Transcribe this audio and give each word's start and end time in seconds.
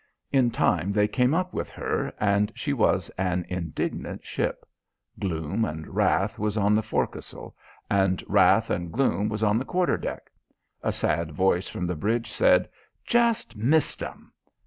In 0.31 0.49
time 0.49 0.91
they 0.93 1.07
came 1.07 1.35
up 1.35 1.53
with 1.53 1.69
her 1.69 2.11
and 2.19 2.51
she 2.55 2.73
was 2.73 3.09
an 3.19 3.45
indignant 3.49 4.25
ship. 4.25 4.65
Gloom 5.19 5.63
and 5.63 5.89
wrath 5.93 6.39
was 6.39 6.57
on 6.57 6.73
the 6.73 6.81
forecastle 6.81 7.55
and 7.87 8.23
wrath 8.27 8.71
and 8.71 8.91
gloom 8.91 9.29
was 9.29 9.43
on 9.43 9.59
the 9.59 9.63
quarter 9.63 9.97
deck. 9.97 10.31
A 10.81 10.91
sad 10.91 11.31
voice 11.33 11.67
from 11.67 11.85
the 11.85 11.95
bridge 11.95 12.31
said: 12.31 12.67
"Just 13.05 13.55
missed 13.55 14.01
'em." 14.01 14.33